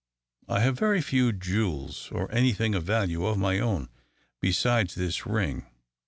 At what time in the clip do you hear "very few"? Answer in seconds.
0.79-1.31